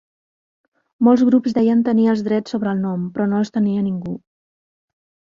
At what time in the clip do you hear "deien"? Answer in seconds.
1.57-1.83